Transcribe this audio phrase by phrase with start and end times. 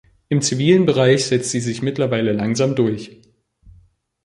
[0.29, 3.21] Im zivilen Bereich setzt sie sich mittlerweile langsam durch.